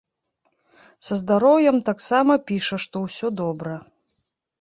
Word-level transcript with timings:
Са 1.07 1.17
здароўем 1.19 1.77
таксама 1.89 2.37
піша, 2.47 2.79
што 2.87 2.95
ўсё 3.05 3.27
добра. 3.43 3.75